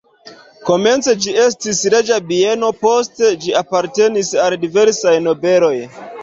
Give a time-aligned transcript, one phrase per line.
[0.67, 5.73] Komence ĝi estis reĝa bieno, poste ĝi apartenis al diversaj nobeloj.